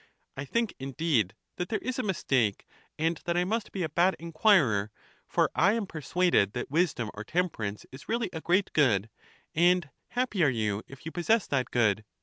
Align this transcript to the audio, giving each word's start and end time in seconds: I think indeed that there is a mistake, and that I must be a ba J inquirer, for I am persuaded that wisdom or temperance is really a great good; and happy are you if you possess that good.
I 0.35 0.45
think 0.45 0.73
indeed 0.79 1.35
that 1.57 1.69
there 1.69 1.77
is 1.77 1.99
a 1.99 2.01
mistake, 2.01 2.65
and 2.97 3.21
that 3.25 3.37
I 3.37 3.43
must 3.43 3.71
be 3.71 3.83
a 3.83 3.87
ba 3.89 4.13
J 4.13 4.15
inquirer, 4.17 4.89
for 5.27 5.51
I 5.53 5.73
am 5.73 5.85
persuaded 5.85 6.53
that 6.53 6.71
wisdom 6.71 7.11
or 7.13 7.23
temperance 7.23 7.85
is 7.91 8.09
really 8.09 8.31
a 8.33 8.41
great 8.41 8.73
good; 8.73 9.11
and 9.53 9.91
happy 10.07 10.43
are 10.43 10.49
you 10.49 10.81
if 10.87 11.05
you 11.05 11.11
possess 11.11 11.45
that 11.45 11.69
good. 11.69 12.03